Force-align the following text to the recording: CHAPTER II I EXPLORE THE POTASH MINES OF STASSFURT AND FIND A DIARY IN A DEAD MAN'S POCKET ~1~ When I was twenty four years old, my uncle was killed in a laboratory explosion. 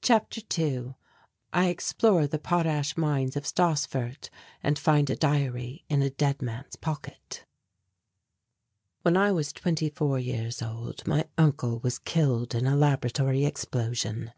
CHAPTER 0.00 0.40
II 0.60 0.94
I 1.52 1.66
EXPLORE 1.66 2.26
THE 2.26 2.40
POTASH 2.40 2.96
MINES 2.96 3.36
OF 3.36 3.46
STASSFURT 3.46 4.28
AND 4.60 4.76
FIND 4.76 5.08
A 5.08 5.14
DIARY 5.14 5.84
IN 5.88 6.02
A 6.02 6.10
DEAD 6.10 6.42
MAN'S 6.42 6.74
POCKET 6.74 7.44
~1~ 7.44 7.44
When 9.02 9.16
I 9.16 9.30
was 9.30 9.52
twenty 9.52 9.88
four 9.88 10.18
years 10.18 10.62
old, 10.62 11.06
my 11.06 11.28
uncle 11.38 11.78
was 11.78 12.00
killed 12.00 12.56
in 12.56 12.66
a 12.66 12.74
laboratory 12.74 13.44
explosion. 13.44 14.32